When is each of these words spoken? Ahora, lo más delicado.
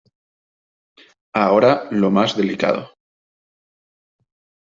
Ahora, 1.35 1.87
lo 1.91 2.09
más 2.09 2.35
delicado. 2.35 2.89